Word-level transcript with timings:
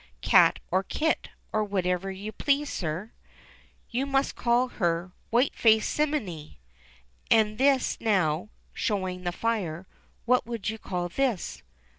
"Cat 0.23 0.57
or 0.71 0.81
kit, 0.81 1.29
or 1.53 1.63
whatever 1.63 2.09
you 2.09 2.31
please, 2.31 2.73
sir." 2.73 3.11
You 3.91 4.07
must 4.07 4.35
call 4.35 4.69
her 4.69 5.11
'white 5.29 5.53
faced 5.53 5.91
simminy.' 5.95 6.57
And 7.29 7.59
this 7.59 7.99
now," 8.01 8.49
showing 8.73 9.25
the 9.25 9.31
fire, 9.31 9.85
*'what 10.25 10.47
would 10.47 10.71
you 10.71 10.79
call 10.79 11.07
this 11.07 11.61